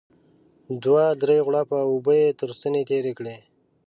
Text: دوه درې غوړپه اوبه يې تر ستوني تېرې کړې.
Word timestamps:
دوه 0.83 1.05
درې 1.21 1.37
غوړپه 1.45 1.79
اوبه 1.89 2.13
يې 2.21 2.27
تر 2.39 2.49
ستوني 2.57 2.81
تېرې 2.89 3.13
کړې. 3.19 3.37